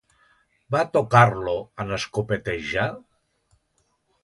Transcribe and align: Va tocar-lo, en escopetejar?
Va 0.75 0.79
tocar-lo, 0.95 1.53
en 1.85 1.93
escopetejar? 1.99 2.89